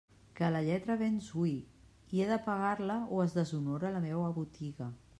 [0.37, 1.53] Que la lletra venç hui,
[2.17, 4.95] i he de pagar-la o es deshonora la meua botiga.